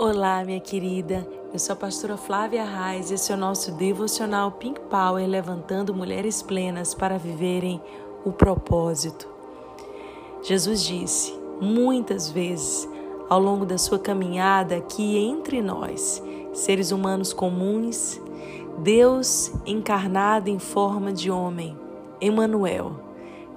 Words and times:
Olá, 0.00 0.44
minha 0.44 0.60
querida. 0.60 1.28
Eu 1.52 1.58
sou 1.58 1.72
a 1.72 1.76
pastora 1.76 2.16
Flávia 2.16 2.64
Reis 2.64 3.10
e 3.10 3.14
esse 3.14 3.32
é 3.32 3.34
o 3.34 3.38
nosso 3.38 3.72
devocional 3.72 4.52
Pink 4.52 4.80
Power 4.82 5.26
levantando 5.26 5.92
mulheres 5.92 6.40
plenas 6.40 6.94
para 6.94 7.18
viverem 7.18 7.82
o 8.24 8.30
propósito. 8.30 9.28
Jesus 10.40 10.84
disse 10.84 11.36
muitas 11.60 12.30
vezes 12.30 12.88
ao 13.28 13.40
longo 13.40 13.66
da 13.66 13.76
sua 13.76 13.98
caminhada 13.98 14.76
aqui 14.76 15.18
entre 15.18 15.60
nós, 15.60 16.22
seres 16.52 16.92
humanos 16.92 17.32
comuns, 17.32 18.20
Deus 18.78 19.50
encarnado 19.66 20.48
em 20.48 20.60
forma 20.60 21.12
de 21.12 21.28
homem, 21.28 21.76
Emmanuel, 22.20 22.92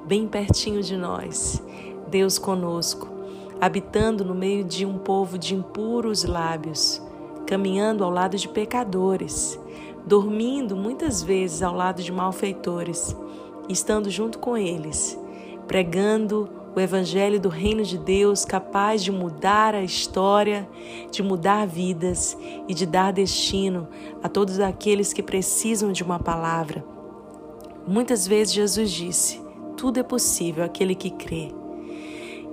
bem 0.07 0.27
pertinho 0.27 0.81
de 0.81 0.97
nós, 0.97 1.61
Deus 2.09 2.39
conosco 2.39 3.20
habitando 3.61 4.25
no 4.25 4.33
meio 4.33 4.63
de 4.63 4.87
um 4.87 4.97
povo 4.97 5.37
de 5.37 5.53
impuros 5.53 6.23
lábios, 6.23 6.99
caminhando 7.45 8.03
ao 8.03 8.09
lado 8.09 8.35
de 8.35 8.49
pecadores, 8.49 9.59
dormindo 10.03 10.75
muitas 10.75 11.21
vezes 11.21 11.61
ao 11.61 11.75
lado 11.75 12.01
de 12.01 12.11
malfeitores, 12.11 13.15
estando 13.69 14.09
junto 14.09 14.39
com 14.39 14.57
eles, 14.57 15.15
pregando 15.67 16.49
o 16.75 16.79
Evangelho 16.79 17.39
do 17.39 17.49
Reino 17.49 17.83
de 17.83 17.99
Deus 17.99 18.45
capaz 18.45 19.03
de 19.03 19.11
mudar 19.11 19.75
a 19.75 19.83
história, 19.83 20.67
de 21.11 21.21
mudar 21.21 21.67
vidas 21.67 22.35
e 22.67 22.73
de 22.73 22.87
dar 22.87 23.13
destino 23.13 23.87
a 24.23 24.29
todos 24.29 24.59
aqueles 24.59 25.13
que 25.13 25.21
precisam 25.21 25.91
de 25.91 26.01
uma 26.01 26.17
palavra. 26.17 26.83
Muitas 27.85 28.25
vezes 28.25 28.53
Jesus 28.53 28.89
disse: 28.89 29.41
Tudo 29.77 29.99
é 29.99 30.03
possível 30.03 30.63
aquele 30.63 30.95
que 30.95 31.11
crê. 31.11 31.60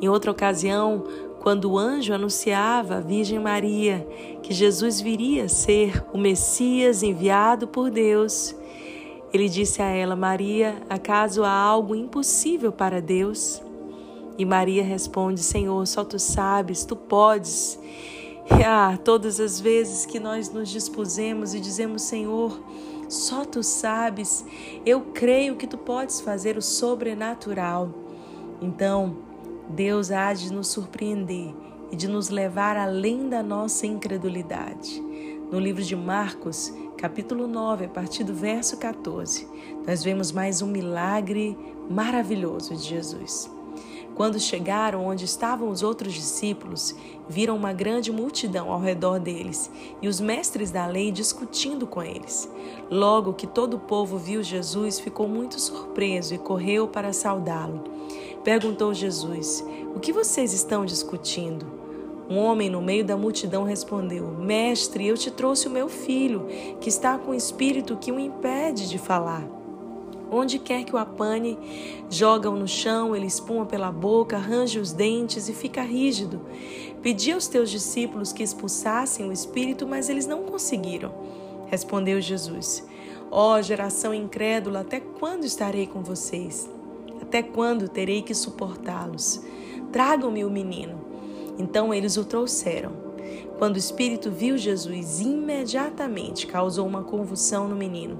Em 0.00 0.08
outra 0.08 0.30
ocasião, 0.30 1.04
quando 1.40 1.70
o 1.70 1.78
anjo 1.78 2.12
anunciava 2.12 2.96
à 2.96 3.00
Virgem 3.00 3.38
Maria 3.38 4.06
que 4.42 4.52
Jesus 4.52 5.00
viria 5.00 5.44
a 5.44 5.48
ser 5.48 6.04
o 6.12 6.18
Messias 6.18 7.02
enviado 7.02 7.66
por 7.66 7.90
Deus, 7.90 8.54
ele 9.32 9.48
disse 9.48 9.82
a 9.82 9.86
ela: 9.86 10.16
Maria, 10.16 10.76
acaso 10.88 11.44
há 11.44 11.52
algo 11.52 11.94
impossível 11.94 12.72
para 12.72 13.00
Deus? 13.00 13.62
E 14.36 14.44
Maria 14.44 14.84
responde: 14.84 15.40
Senhor, 15.40 15.86
só 15.86 16.04
tu 16.04 16.18
sabes, 16.18 16.84
tu 16.84 16.96
podes. 16.96 17.78
E 18.50 18.64
ah, 18.64 18.98
todas 19.04 19.40
as 19.40 19.60
vezes 19.60 20.06
que 20.06 20.18
nós 20.18 20.50
nos 20.50 20.68
dispusemos 20.68 21.54
e 21.54 21.60
dizemos: 21.60 22.02
Senhor, 22.02 22.58
só 23.08 23.44
tu 23.44 23.62
sabes, 23.62 24.44
eu 24.86 25.00
creio 25.12 25.56
que 25.56 25.66
tu 25.66 25.76
podes 25.76 26.20
fazer 26.20 26.56
o 26.56 26.62
sobrenatural. 26.62 27.90
Então, 28.60 29.27
Deus 29.68 30.10
há 30.10 30.32
de 30.32 30.52
nos 30.52 30.68
surpreender 30.68 31.54
e 31.90 31.96
de 31.96 32.08
nos 32.08 32.28
levar 32.28 32.76
além 32.76 33.28
da 33.28 33.42
nossa 33.42 33.86
incredulidade. 33.86 35.00
No 35.50 35.58
livro 35.58 35.82
de 35.82 35.96
Marcos, 35.96 36.72
capítulo 36.96 37.46
9, 37.46 37.86
a 37.86 37.88
partir 37.88 38.24
do 38.24 38.34
verso 38.34 38.76
14, 38.76 39.48
nós 39.86 40.02
vemos 40.02 40.32
mais 40.32 40.60
um 40.62 40.66
milagre 40.66 41.56
maravilhoso 41.88 42.74
de 42.76 42.82
Jesus. 42.82 43.57
Quando 44.14 44.40
chegaram 44.40 45.06
onde 45.06 45.24
estavam 45.24 45.68
os 45.68 45.82
outros 45.82 46.12
discípulos, 46.12 46.94
viram 47.28 47.56
uma 47.56 47.72
grande 47.72 48.10
multidão 48.10 48.72
ao 48.72 48.80
redor 48.80 49.20
deles 49.20 49.70
e 50.02 50.08
os 50.08 50.20
mestres 50.20 50.70
da 50.70 50.86
lei 50.86 51.12
discutindo 51.12 51.86
com 51.86 52.02
eles. 52.02 52.50
Logo 52.90 53.34
que 53.34 53.46
todo 53.46 53.74
o 53.74 53.80
povo 53.80 54.18
viu 54.18 54.42
Jesus, 54.42 54.98
ficou 54.98 55.28
muito 55.28 55.60
surpreso 55.60 56.34
e 56.34 56.38
correu 56.38 56.88
para 56.88 57.12
saudá-lo. 57.12 57.84
Perguntou 58.42 58.92
Jesus: 58.92 59.64
O 59.94 60.00
que 60.00 60.12
vocês 60.12 60.52
estão 60.52 60.84
discutindo? 60.84 61.78
Um 62.30 62.36
homem 62.36 62.68
no 62.68 62.82
meio 62.82 63.04
da 63.04 63.16
multidão 63.16 63.64
respondeu: 63.64 64.26
Mestre, 64.26 65.06
eu 65.06 65.16
te 65.16 65.30
trouxe 65.30 65.66
o 65.66 65.70
meu 65.70 65.88
filho, 65.88 66.46
que 66.80 66.88
está 66.88 67.16
com 67.16 67.30
o 67.30 67.34
espírito 67.34 67.96
que 67.96 68.12
o 68.12 68.20
impede 68.20 68.88
de 68.88 68.98
falar. 68.98 69.57
Onde 70.30 70.58
quer 70.58 70.84
que 70.84 70.94
o 70.94 70.98
apane, 70.98 71.58
joga-o 72.10 72.56
no 72.56 72.68
chão, 72.68 73.16
ele 73.16 73.26
espuma 73.26 73.64
pela 73.64 73.90
boca, 73.90 74.36
arranja 74.36 74.80
os 74.80 74.92
dentes 74.92 75.48
e 75.48 75.52
fica 75.52 75.82
rígido. 75.82 76.40
Pedi 77.02 77.32
aos 77.32 77.48
teus 77.48 77.70
discípulos 77.70 78.32
que 78.32 78.42
expulsassem 78.42 79.28
o 79.28 79.32
espírito, 79.32 79.86
mas 79.86 80.08
eles 80.08 80.26
não 80.26 80.42
conseguiram. 80.42 81.12
Respondeu 81.66 82.20
Jesus: 82.20 82.86
Ó 83.30 83.54
oh, 83.56 83.62
geração 83.62 84.12
incrédula, 84.12 84.80
até 84.80 85.00
quando 85.00 85.44
estarei 85.44 85.86
com 85.86 86.02
vocês? 86.02 86.68
Até 87.20 87.42
quando 87.42 87.88
terei 87.88 88.22
que 88.22 88.34
suportá-los? 88.34 89.42
Tragam-me 89.92 90.44
o 90.44 90.50
menino. 90.50 91.00
Então 91.58 91.92
eles 91.92 92.16
o 92.16 92.24
trouxeram. 92.24 92.92
Quando 93.58 93.74
o 93.74 93.78
espírito 93.78 94.30
viu 94.30 94.56
Jesus, 94.56 95.20
imediatamente 95.20 96.46
causou 96.46 96.86
uma 96.86 97.02
convulsão 97.02 97.68
no 97.68 97.74
menino. 97.74 98.18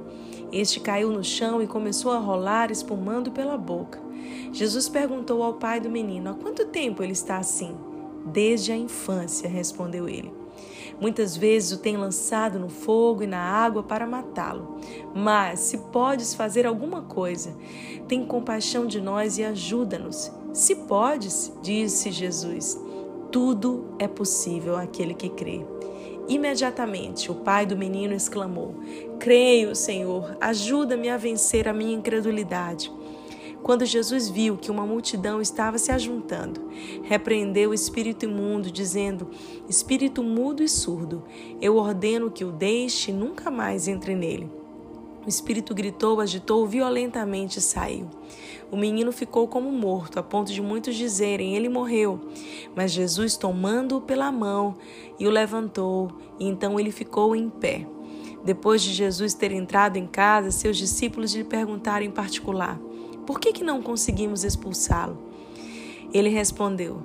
Este 0.52 0.80
caiu 0.80 1.10
no 1.10 1.22
chão 1.22 1.62
e 1.62 1.66
começou 1.66 2.12
a 2.12 2.18
rolar, 2.18 2.70
espumando 2.70 3.30
pela 3.30 3.56
boca. 3.56 4.00
Jesus 4.52 4.88
perguntou 4.88 5.42
ao 5.42 5.54
pai 5.54 5.80
do 5.80 5.90
menino: 5.90 6.30
Há 6.30 6.34
quanto 6.34 6.66
tempo 6.66 7.02
ele 7.02 7.12
está 7.12 7.36
assim? 7.36 7.74
Desde 8.24 8.72
a 8.72 8.76
infância, 8.76 9.48
respondeu 9.48 10.08
ele. 10.08 10.32
Muitas 11.00 11.36
vezes 11.36 11.72
o 11.72 11.78
tem 11.78 11.96
lançado 11.96 12.58
no 12.58 12.68
fogo 12.68 13.22
e 13.22 13.26
na 13.26 13.38
água 13.38 13.82
para 13.82 14.06
matá-lo. 14.06 14.78
Mas, 15.14 15.60
se 15.60 15.78
podes 15.78 16.34
fazer 16.34 16.66
alguma 16.66 17.02
coisa, 17.02 17.54
tem 18.08 18.26
compaixão 18.26 18.86
de 18.86 19.00
nós 19.00 19.38
e 19.38 19.44
ajuda-nos. 19.44 20.32
Se 20.52 20.74
podes, 20.74 21.52
disse 21.62 22.10
Jesus, 22.10 22.80
tudo 23.30 23.84
é 23.98 24.08
possível 24.08 24.76
àquele 24.76 25.14
que 25.14 25.28
crê. 25.28 25.64
Imediatamente 26.28 27.30
o 27.30 27.34
pai 27.34 27.64
do 27.64 27.76
menino 27.76 28.14
exclamou: 28.14 28.74
Creio, 29.18 29.74
Senhor, 29.74 30.36
ajuda-me 30.40 31.08
a 31.08 31.16
vencer 31.16 31.66
a 31.66 31.72
minha 31.72 31.94
incredulidade. 31.94 32.92
Quando 33.62 33.84
Jesus 33.84 34.28
viu 34.28 34.56
que 34.56 34.70
uma 34.70 34.86
multidão 34.86 35.40
estava 35.40 35.78
se 35.78 35.90
ajuntando, 35.90 36.70
repreendeu 37.02 37.70
o 37.70 37.74
espírito 37.74 38.24
imundo, 38.24 38.70
dizendo: 38.70 39.30
Espírito 39.68 40.22
mudo 40.22 40.62
e 40.62 40.68
surdo, 40.68 41.24
eu 41.60 41.76
ordeno 41.76 42.30
que 42.30 42.44
o 42.44 42.52
deixe 42.52 43.10
e 43.10 43.14
nunca 43.14 43.50
mais 43.50 43.88
entre 43.88 44.14
nele. 44.14 44.57
O 45.24 45.28
espírito 45.28 45.74
gritou, 45.74 46.20
agitou 46.20 46.66
violentamente 46.66 47.58
e 47.58 47.62
saiu. 47.62 48.08
O 48.70 48.76
menino 48.76 49.12
ficou 49.12 49.48
como 49.48 49.70
morto, 49.70 50.18
a 50.18 50.22
ponto 50.22 50.52
de 50.52 50.60
muitos 50.60 50.94
dizerem: 50.94 51.54
Ele 51.54 51.68
morreu. 51.68 52.20
Mas 52.74 52.92
Jesus, 52.92 53.36
tomando-o 53.36 54.00
pela 54.00 54.30
mão, 54.30 54.76
e 55.18 55.26
o 55.26 55.30
levantou, 55.30 56.10
e 56.38 56.46
então 56.46 56.78
ele 56.78 56.90
ficou 56.90 57.34
em 57.34 57.48
pé. 57.48 57.86
Depois 58.44 58.82
de 58.82 58.92
Jesus 58.92 59.34
ter 59.34 59.52
entrado 59.52 59.96
em 59.96 60.06
casa, 60.06 60.50
seus 60.50 60.76
discípulos 60.76 61.34
lhe 61.34 61.44
perguntaram 61.44 62.04
em 62.04 62.10
particular: 62.10 62.78
por 63.28 63.38
que, 63.38 63.52
que 63.52 63.62
não 63.62 63.82
conseguimos 63.82 64.42
expulsá-lo? 64.42 65.18
Ele 66.14 66.30
respondeu: 66.30 67.02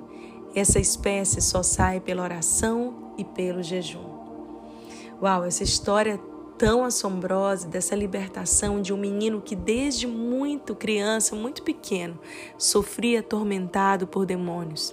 Essa 0.54 0.78
espécie 0.78 1.42
só 1.42 1.62
sai 1.62 2.00
pela 2.00 2.22
oração 2.22 3.12
e 3.18 3.24
pelo 3.24 3.62
jejum. 3.62 4.14
Uau, 5.20 5.44
essa 5.44 5.62
história 5.62 6.18
tão 6.56 6.84
assombrosa 6.84 7.68
dessa 7.68 7.94
libertação 7.94 8.80
de 8.80 8.92
um 8.92 8.96
menino 8.96 9.40
que 9.40 9.56
desde 9.56 10.06
muito 10.06 10.74
criança, 10.74 11.34
muito 11.34 11.62
pequeno, 11.62 12.18
sofria 12.56 13.20
atormentado 13.20 14.06
por 14.06 14.24
demônios. 14.24 14.92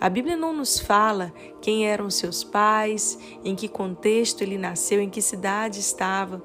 A 0.00 0.08
Bíblia 0.08 0.36
não 0.36 0.52
nos 0.52 0.78
fala 0.78 1.32
quem 1.62 1.86
eram 1.86 2.10
seus 2.10 2.44
pais, 2.44 3.18
em 3.44 3.54
que 3.54 3.68
contexto 3.68 4.42
ele 4.42 4.58
nasceu, 4.58 5.00
em 5.00 5.08
que 5.08 5.22
cidade 5.22 5.80
estava, 5.80 6.42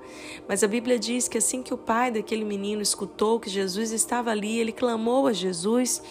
mas 0.47 0.63
a 0.63 0.67
Bíblia 0.67 0.97
diz 0.97 1.27
que 1.27 1.37
assim 1.37 1.61
que 1.61 1.73
o 1.73 1.77
pai 1.77 2.11
daquele 2.11 2.45
menino 2.45 2.81
escutou 2.81 3.39
que 3.39 3.49
Jesus 3.49 3.91
estava 3.91 4.31
ali, 4.31 4.59
ele 4.59 4.71
clamou 4.71 5.27
a 5.27 5.33
Jesus 5.33 6.01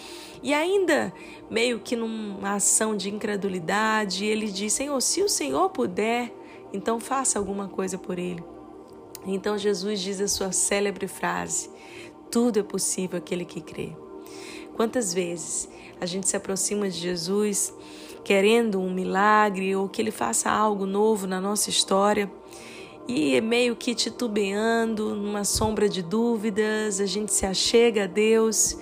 e 0.43 0.53
ainda 0.53 1.13
meio 1.49 1.79
que 1.79 1.95
numa 1.95 2.55
ação 2.55 2.95
de 2.95 3.09
incredulidade, 3.09 4.25
ele 4.25 4.47
disse: 4.51 4.77
Senhor, 4.77 5.01
se 5.01 5.21
o 5.21 5.29
Senhor 5.29 5.69
puder, 5.69 6.33
então 6.73 6.99
faça 6.99 7.39
alguma 7.39 7.67
coisa 7.67 7.97
por 7.97 8.19
ele. 8.19 8.43
Então 9.25 9.57
Jesus 9.57 9.99
diz 9.99 10.21
a 10.21 10.27
sua 10.27 10.51
célebre 10.51 11.07
frase: 11.07 11.69
Tudo 12.31 12.59
é 12.59 12.63
possível 12.63 13.17
aquele 13.17 13.45
que 13.45 13.61
crê. 13.61 13.95
Quantas 14.75 15.13
vezes 15.13 15.67
a 15.99 16.05
gente 16.05 16.27
se 16.27 16.37
aproxima 16.37 16.89
de 16.89 16.97
Jesus 16.97 17.73
querendo 18.23 18.79
um 18.79 18.93
milagre 18.93 19.75
ou 19.75 19.89
que 19.89 20.01
ele 20.01 20.11
faça 20.11 20.49
algo 20.49 20.85
novo 20.85 21.25
na 21.25 21.41
nossa 21.41 21.69
história 21.69 22.31
e 23.11 23.35
é 23.35 23.41
meio 23.41 23.75
que 23.75 23.95
titubeando, 23.95 25.15
numa 25.15 25.43
sombra 25.43 25.89
de 25.89 26.03
dúvidas, 26.03 27.01
a 27.01 27.07
gente 27.07 27.33
se 27.33 27.43
achega 27.43 28.03
a 28.03 28.07
Deus 28.07 28.77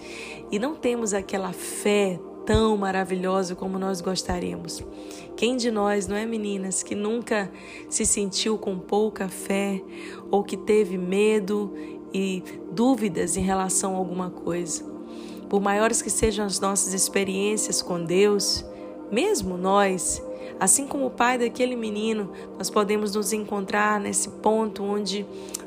e 0.51 0.60
não 0.60 0.75
temos 0.75 1.13
aquela 1.13 1.54
fé 1.54 2.19
tão 2.48 2.78
maravilhosa 2.78 3.54
como 3.54 3.78
nós 3.78 4.00
gostaríamos. 4.00 4.82
Quem 5.36 5.58
de 5.58 5.70
nós, 5.70 6.08
não 6.08 6.16
é, 6.16 6.26
meninas, 6.26 6.82
que 6.82 6.96
nunca 6.96 7.52
se 7.90 8.06
sentiu 8.06 8.58
com 8.58 8.80
pouca 8.80 9.28
fé 9.28 9.84
ou 10.32 10.42
que 10.46 10.56
teve 10.56 10.98
medo 10.98 11.74
e 12.14 12.42
dúvidas 12.72 13.36
em 13.36 13.42
relação 13.42 13.94
a 13.94 13.98
alguma 13.98 14.30
coisa? 14.30 14.82
Por 15.50 15.62
maiores 15.62 16.02
que 16.02 16.10
sejam 16.10 16.46
as 16.46 16.58
nossas 16.58 16.94
experiências 16.94 17.82
com 17.82 18.02
Deus, 18.02 18.66
mesmo 19.12 19.57
nós, 19.57 20.21
assim 20.59 20.88
como 20.88 21.07
o 21.07 21.12
pai 21.12 21.38
daquele 21.38 21.75
menino, 21.75 22.31
nós 22.57 22.69
podemos 22.69 23.15
nos 23.15 23.33
encontrar 23.33 24.00
nesse 24.00 24.30
ponto 24.30 24.83
onde 24.83 25.25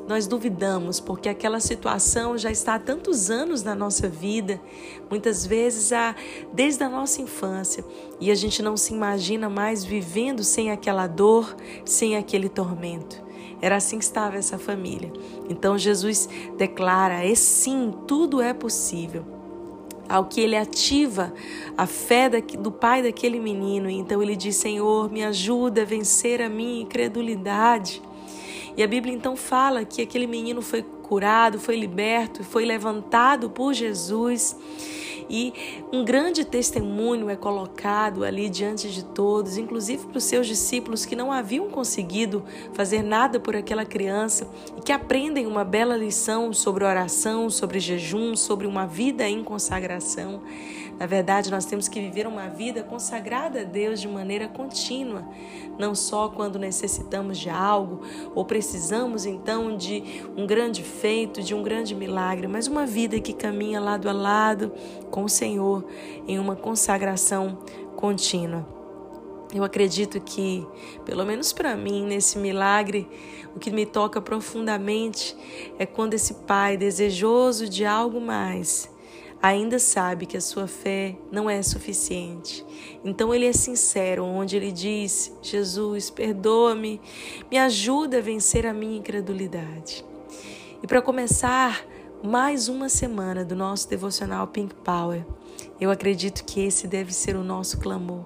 nós 0.08 0.26
duvidamos, 0.26 0.98
porque 0.98 1.28
aquela 1.28 1.60
situação 1.60 2.36
já 2.36 2.50
está 2.50 2.74
há 2.74 2.78
tantos 2.78 3.30
anos 3.30 3.62
na 3.62 3.74
nossa 3.74 4.08
vida, 4.08 4.60
muitas 5.08 5.46
vezes 5.46 5.92
há, 5.92 6.16
desde 6.52 6.82
a 6.82 6.88
nossa 6.88 7.22
infância, 7.22 7.84
e 8.20 8.30
a 8.30 8.34
gente 8.34 8.62
não 8.62 8.76
se 8.76 8.92
imagina 8.92 9.48
mais 9.48 9.84
vivendo 9.84 10.42
sem 10.42 10.70
aquela 10.70 11.06
dor, 11.06 11.54
sem 11.84 12.16
aquele 12.16 12.48
tormento. 12.48 13.22
Era 13.62 13.76
assim 13.76 13.98
que 13.98 14.04
estava 14.04 14.36
essa 14.36 14.58
família. 14.58 15.12
Então 15.48 15.76
Jesus 15.76 16.28
declara: 16.56 17.24
é 17.24 17.34
sim, 17.34 17.94
tudo 18.06 18.40
é 18.40 18.54
possível 18.54 19.39
ao 20.10 20.24
que 20.24 20.40
ele 20.40 20.56
ativa 20.56 21.32
a 21.78 21.86
fé 21.86 22.28
do 22.28 22.72
pai 22.72 23.00
daquele 23.00 23.38
menino. 23.38 23.88
Então 23.88 24.20
ele 24.20 24.34
diz: 24.34 24.56
Senhor, 24.56 25.08
me 25.08 25.22
ajuda 25.22 25.82
a 25.82 25.84
vencer 25.84 26.42
a 26.42 26.48
minha 26.48 26.82
incredulidade. 26.82 28.02
E 28.76 28.82
a 28.82 28.86
Bíblia 28.88 29.14
então 29.14 29.36
fala 29.36 29.84
que 29.84 30.02
aquele 30.02 30.26
menino 30.26 30.60
foi 30.60 30.82
curado, 30.82 31.60
foi 31.60 31.76
liberto, 31.76 32.42
foi 32.42 32.64
levantado 32.64 33.50
por 33.50 33.72
Jesus 33.72 34.56
e 35.30 35.54
um 35.92 36.04
grande 36.04 36.44
testemunho 36.44 37.30
é 37.30 37.36
colocado 37.36 38.24
ali 38.24 38.50
diante 38.50 38.90
de 38.90 39.04
todos, 39.04 39.56
inclusive 39.56 40.08
para 40.08 40.18
os 40.18 40.24
seus 40.24 40.46
discípulos 40.46 41.06
que 41.06 41.14
não 41.14 41.30
haviam 41.30 41.70
conseguido 41.70 42.44
fazer 42.74 43.02
nada 43.02 43.38
por 43.38 43.54
aquela 43.54 43.84
criança 43.84 44.48
e 44.76 44.80
que 44.80 44.90
aprendem 44.90 45.46
uma 45.46 45.64
bela 45.64 45.96
lição 45.96 46.52
sobre 46.52 46.84
oração, 46.84 47.48
sobre 47.48 47.78
jejum, 47.78 48.34
sobre 48.34 48.66
uma 48.66 48.86
vida 48.86 49.28
em 49.28 49.44
consagração. 49.44 50.42
Na 51.00 51.06
verdade, 51.06 51.50
nós 51.50 51.64
temos 51.64 51.88
que 51.88 51.98
viver 51.98 52.26
uma 52.26 52.48
vida 52.48 52.82
consagrada 52.82 53.62
a 53.62 53.64
Deus 53.64 54.02
de 54.02 54.06
maneira 54.06 54.46
contínua, 54.48 55.26
não 55.78 55.94
só 55.94 56.28
quando 56.28 56.58
necessitamos 56.58 57.38
de 57.38 57.48
algo 57.48 58.02
ou 58.34 58.44
precisamos 58.44 59.24
então 59.24 59.74
de 59.74 60.02
um 60.36 60.46
grande 60.46 60.82
feito, 60.82 61.40
de 61.40 61.54
um 61.54 61.62
grande 61.62 61.94
milagre, 61.94 62.46
mas 62.46 62.66
uma 62.66 62.84
vida 62.84 63.18
que 63.18 63.32
caminha 63.32 63.80
lado 63.80 64.10
a 64.10 64.12
lado 64.12 64.72
com 65.20 65.24
o 65.24 65.28
Senhor 65.28 65.84
em 66.26 66.38
uma 66.38 66.56
consagração 66.56 67.58
contínua. 67.94 68.66
Eu 69.52 69.62
acredito 69.62 70.18
que, 70.18 70.66
pelo 71.04 71.26
menos 71.26 71.52
para 71.52 71.76
mim, 71.76 72.06
nesse 72.06 72.38
milagre, 72.38 73.06
o 73.54 73.58
que 73.58 73.70
me 73.70 73.84
toca 73.84 74.20
profundamente 74.22 75.36
é 75.78 75.84
quando 75.84 76.14
esse 76.14 76.34
pai, 76.46 76.76
desejoso 76.78 77.68
de 77.68 77.84
algo 77.84 78.18
mais, 78.18 78.88
ainda 79.42 79.78
sabe 79.78 80.24
que 80.24 80.38
a 80.38 80.40
sua 80.40 80.66
fé 80.66 81.16
não 81.30 81.50
é 81.50 81.62
suficiente. 81.62 82.64
Então 83.04 83.34
ele 83.34 83.44
é 83.44 83.52
sincero, 83.52 84.24
onde 84.24 84.56
ele 84.56 84.72
diz: 84.72 85.36
Jesus, 85.42 86.08
perdoa-me, 86.08 86.98
me 87.50 87.58
ajuda 87.58 88.18
a 88.18 88.22
vencer 88.22 88.64
a 88.66 88.72
minha 88.72 88.96
incredulidade. 88.96 90.02
E 90.82 90.86
para 90.86 91.02
começar 91.02 91.84
mais 92.22 92.68
uma 92.68 92.90
semana 92.90 93.44
do 93.44 93.56
nosso 93.56 93.88
devocional 93.88 94.46
Pink 94.46 94.74
Power, 94.74 95.24
eu 95.80 95.90
acredito 95.90 96.44
que 96.44 96.60
esse 96.60 96.86
deve 96.86 97.14
ser 97.14 97.34
o 97.34 97.42
nosso 97.42 97.78
clamor 97.78 98.24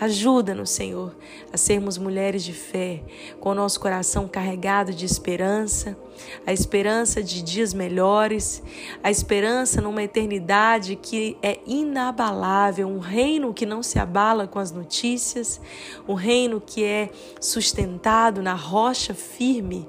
Ajuda-nos, 0.00 0.70
Senhor, 0.70 1.14
a 1.52 1.56
sermos 1.56 1.96
mulheres 1.98 2.42
de 2.42 2.52
fé, 2.52 3.00
com 3.38 3.50
o 3.50 3.54
nosso 3.54 3.78
coração 3.78 4.26
carregado 4.26 4.92
de 4.92 5.06
esperança, 5.06 5.96
a 6.44 6.52
esperança 6.52 7.22
de 7.22 7.40
dias 7.40 7.72
melhores, 7.72 8.60
a 9.04 9.10
esperança 9.10 9.80
numa 9.80 10.02
eternidade 10.02 10.96
que 10.96 11.36
é 11.40 11.60
inabalável, 11.64 12.88
um 12.88 12.98
reino 12.98 13.54
que 13.54 13.64
não 13.64 13.84
se 13.84 14.00
abala 14.00 14.48
com 14.48 14.58
as 14.58 14.72
notícias, 14.72 15.60
um 16.08 16.14
reino 16.14 16.60
que 16.60 16.82
é 16.82 17.10
sustentado 17.40 18.42
na 18.42 18.54
rocha 18.54 19.14
firme, 19.14 19.88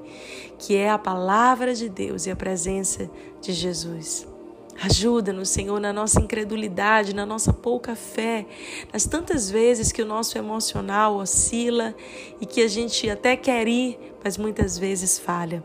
que 0.59 0.75
é 0.75 0.87
a 0.87 0.99
palavra 0.99 1.73
de 1.73 1.89
Deus 1.89 2.27
e 2.27 2.31
a 2.31 2.35
presença 2.35 3.09
de 3.41 3.53
Jesus. 3.53 4.34
Ajuda-nos, 4.81 5.49
Senhor, 5.49 5.79
na 5.79 5.93
nossa 5.93 6.19
incredulidade, 6.19 7.15
na 7.15 7.25
nossa 7.25 7.53
pouca 7.53 7.95
fé, 7.95 8.45
nas 8.91 9.05
tantas 9.05 9.49
vezes 9.49 9.91
que 9.91 10.01
o 10.01 10.05
nosso 10.05 10.37
emocional 10.37 11.15
oscila 11.15 11.95
e 12.41 12.45
que 12.45 12.61
a 12.61 12.67
gente 12.67 13.09
até 13.09 13.37
quer 13.37 13.67
ir, 13.67 13.97
mas 14.23 14.37
muitas 14.37 14.77
vezes 14.77 15.17
falha. 15.17 15.63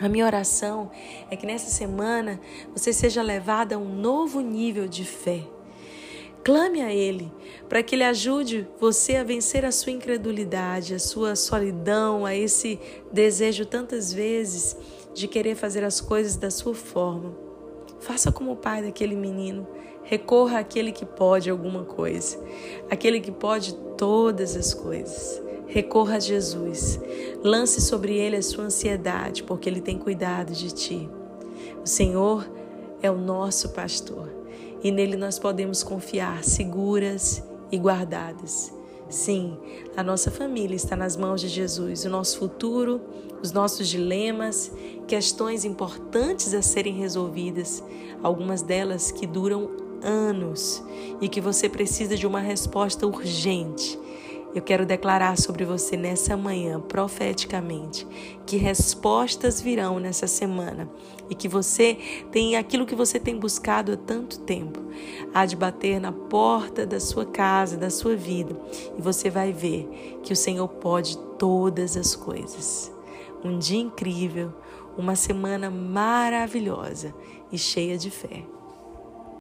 A 0.00 0.08
minha 0.08 0.26
oração 0.26 0.90
é 1.30 1.36
que 1.36 1.46
nessa 1.46 1.70
semana 1.70 2.40
você 2.74 2.92
seja 2.92 3.22
levada 3.22 3.76
a 3.76 3.78
um 3.78 3.96
novo 3.96 4.40
nível 4.40 4.88
de 4.88 5.04
fé. 5.04 5.42
Clame 6.44 6.82
a 6.82 6.92
Ele 6.92 7.32
para 7.68 7.82
que 7.82 7.94
Ele 7.94 8.04
ajude 8.04 8.68
você 8.78 9.16
a 9.16 9.24
vencer 9.24 9.64
a 9.64 9.72
sua 9.72 9.92
incredulidade, 9.92 10.94
a 10.94 10.98
sua 10.98 11.34
solidão, 11.34 12.26
a 12.26 12.34
esse 12.34 12.78
desejo 13.10 13.64
tantas 13.64 14.12
vezes 14.12 14.76
de 15.14 15.26
querer 15.26 15.54
fazer 15.54 15.82
as 15.82 16.00
coisas 16.00 16.36
da 16.36 16.50
sua 16.50 16.74
forma. 16.74 17.45
Faça 18.00 18.30
como 18.30 18.52
o 18.52 18.56
pai 18.56 18.82
daquele 18.82 19.16
menino. 19.16 19.66
Recorra 20.02 20.60
àquele 20.60 20.92
que 20.92 21.04
pode 21.04 21.50
alguma 21.50 21.84
coisa, 21.84 22.38
aquele 22.88 23.20
que 23.20 23.32
pode 23.32 23.74
todas 23.96 24.56
as 24.56 24.72
coisas. 24.72 25.42
Recorra 25.66 26.16
a 26.16 26.20
Jesus. 26.20 27.00
Lance 27.42 27.80
sobre 27.80 28.16
ele 28.16 28.36
a 28.36 28.42
sua 28.42 28.64
ansiedade, 28.64 29.42
porque 29.42 29.68
ele 29.68 29.80
tem 29.80 29.98
cuidado 29.98 30.52
de 30.52 30.72
ti. 30.72 31.10
O 31.82 31.86
Senhor 31.86 32.48
é 33.02 33.10
o 33.10 33.16
nosso 33.16 33.70
pastor 33.70 34.36
e 34.82 34.90
nele 34.90 35.16
nós 35.16 35.38
podemos 35.38 35.82
confiar 35.82 36.44
seguras 36.44 37.42
e 37.70 37.78
guardadas. 37.78 38.75
Sim, 39.08 39.56
a 39.96 40.02
nossa 40.02 40.32
família 40.32 40.74
está 40.74 40.96
nas 40.96 41.16
mãos 41.16 41.40
de 41.40 41.48
Jesus, 41.48 42.04
o 42.04 42.10
nosso 42.10 42.38
futuro, 42.38 43.00
os 43.40 43.52
nossos 43.52 43.88
dilemas, 43.88 44.72
questões 45.06 45.64
importantes 45.64 46.52
a 46.52 46.60
serem 46.60 46.94
resolvidas, 46.94 47.84
algumas 48.20 48.62
delas 48.62 49.12
que 49.12 49.24
duram 49.24 49.70
anos 50.02 50.82
e 51.20 51.28
que 51.28 51.40
você 51.40 51.68
precisa 51.68 52.16
de 52.16 52.26
uma 52.26 52.40
resposta 52.40 53.06
urgente. 53.06 53.98
Eu 54.56 54.62
quero 54.62 54.86
declarar 54.86 55.36
sobre 55.36 55.66
você 55.66 55.98
nessa 55.98 56.34
manhã, 56.34 56.80
profeticamente, 56.80 58.06
que 58.46 58.56
respostas 58.56 59.60
virão 59.60 60.00
nessa 60.00 60.26
semana 60.26 60.88
e 61.28 61.34
que 61.34 61.46
você 61.46 61.98
tem 62.32 62.56
aquilo 62.56 62.86
que 62.86 62.94
você 62.94 63.20
tem 63.20 63.38
buscado 63.38 63.92
há 63.92 63.98
tanto 63.98 64.40
tempo. 64.40 64.80
Há 65.34 65.44
de 65.44 65.54
bater 65.54 66.00
na 66.00 66.10
porta 66.10 66.86
da 66.86 66.98
sua 66.98 67.26
casa, 67.26 67.76
da 67.76 67.90
sua 67.90 68.16
vida, 68.16 68.58
e 68.96 69.02
você 69.02 69.28
vai 69.28 69.52
ver 69.52 70.18
que 70.22 70.32
o 70.32 70.36
Senhor 70.36 70.68
pode 70.68 71.18
todas 71.38 71.94
as 71.94 72.16
coisas. 72.16 72.90
Um 73.44 73.58
dia 73.58 73.80
incrível, 73.80 74.54
uma 74.96 75.16
semana 75.16 75.70
maravilhosa 75.70 77.14
e 77.52 77.58
cheia 77.58 77.98
de 77.98 78.10
fé. 78.10 78.55